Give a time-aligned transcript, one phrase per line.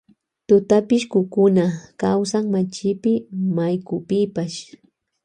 [0.47, 1.63] Tutapishkukuna
[2.01, 3.13] kawsan machipi
[3.55, 4.57] waykupipash.